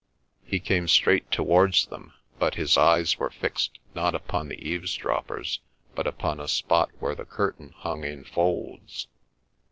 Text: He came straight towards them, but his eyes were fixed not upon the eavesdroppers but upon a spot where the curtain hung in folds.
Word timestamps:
He 0.43 0.59
came 0.59 0.87
straight 0.87 1.29
towards 1.29 1.85
them, 1.85 2.15
but 2.39 2.55
his 2.55 2.75
eyes 2.75 3.19
were 3.19 3.29
fixed 3.29 3.77
not 3.93 4.15
upon 4.15 4.49
the 4.49 4.57
eavesdroppers 4.67 5.59
but 5.93 6.07
upon 6.07 6.39
a 6.39 6.47
spot 6.47 6.89
where 6.97 7.13
the 7.13 7.23
curtain 7.25 7.69
hung 7.77 8.03
in 8.03 8.23
folds. 8.23 9.07